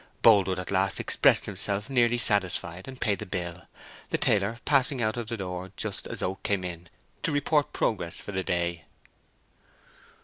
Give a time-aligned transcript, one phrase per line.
[0.23, 3.67] Boldwood at last expressed himself nearly satisfied, and paid the bill,
[4.09, 6.89] the tailor passing out of the door just as Oak came in
[7.21, 8.85] to report progress for the day.